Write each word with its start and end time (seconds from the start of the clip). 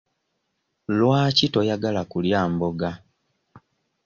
Lwaki 0.97 1.45
toyagala 1.53 2.01
kulya 2.11 2.39
mboga? 2.51 2.89